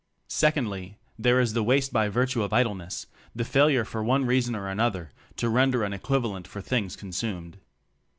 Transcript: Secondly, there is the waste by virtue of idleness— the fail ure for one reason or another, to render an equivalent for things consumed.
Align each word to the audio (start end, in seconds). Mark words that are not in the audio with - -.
Secondly, 0.27 0.97
there 1.19 1.39
is 1.39 1.53
the 1.53 1.63
waste 1.63 1.93
by 1.93 2.09
virtue 2.09 2.41
of 2.41 2.51
idleness— 2.51 3.05
the 3.35 3.45
fail 3.45 3.69
ure 3.69 3.85
for 3.85 4.03
one 4.03 4.25
reason 4.25 4.55
or 4.55 4.67
another, 4.67 5.11
to 5.35 5.47
render 5.47 5.83
an 5.83 5.93
equivalent 5.93 6.47
for 6.47 6.59
things 6.59 6.95
consumed. 6.95 7.59